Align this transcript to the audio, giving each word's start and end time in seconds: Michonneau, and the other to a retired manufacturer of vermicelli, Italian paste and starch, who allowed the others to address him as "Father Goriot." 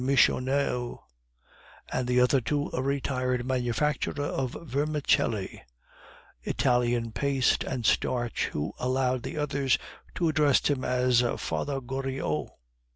Michonneau, 0.03 1.03
and 1.93 2.07
the 2.07 2.19
other 2.19 2.41
to 2.41 2.71
a 2.73 2.81
retired 2.81 3.45
manufacturer 3.45 4.23
of 4.25 4.57
vermicelli, 4.59 5.61
Italian 6.41 7.11
paste 7.11 7.63
and 7.63 7.85
starch, 7.85 8.45
who 8.47 8.73
allowed 8.79 9.21
the 9.21 9.37
others 9.37 9.77
to 10.15 10.27
address 10.27 10.67
him 10.67 10.83
as 10.83 11.23
"Father 11.37 11.79
Goriot." 11.79 12.47